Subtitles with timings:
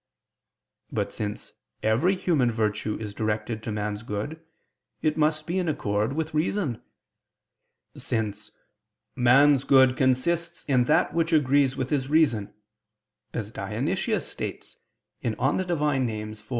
[0.91, 1.53] But since
[1.83, 4.43] every human virtue is directed to man's good,
[5.03, 6.81] it must be in accord with reason:
[7.95, 8.49] since
[9.15, 12.51] man's good "consists in that which agrees with his reason,"
[13.31, 14.75] as Dionysius states
[15.21, 15.37] (Div.
[15.37, 15.59] Nom.
[15.59, 16.43] iv).